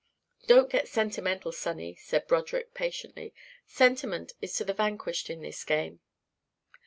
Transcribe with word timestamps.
"Don't 0.47 0.71
get 0.71 0.87
sentimental, 0.87 1.51
sonny," 1.51 1.93
said 1.93 2.25
Broderick 2.25 2.73
patiently. 2.73 3.35
"Sentiment 3.67 4.33
is 4.41 4.55
to 4.55 4.65
the 4.65 4.73
vanquished 4.73 5.29
in 5.29 5.43
this 5.43 5.63
game. 5.63 5.99